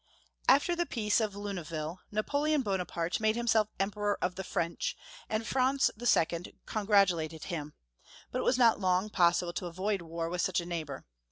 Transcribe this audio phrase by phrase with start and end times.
[0.49, 4.97] AFTER the peace or Luneville, Napoleon Bona parte made himself Emperor of the French,
[5.29, 6.55] and Franz II.
[6.65, 7.73] congratulated him;
[8.31, 11.05] but it was not long possible to avoid war with such a neighbor.